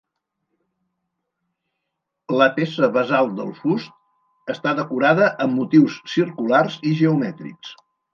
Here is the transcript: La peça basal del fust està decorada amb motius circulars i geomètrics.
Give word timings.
La 2.39 2.47
peça 2.55 2.89
basal 2.95 3.29
del 3.41 3.51
fust 3.57 4.51
està 4.55 4.73
decorada 4.79 5.29
amb 5.45 5.57
motius 5.59 5.99
circulars 6.15 6.79
i 6.93 6.95
geomètrics. 7.03 7.77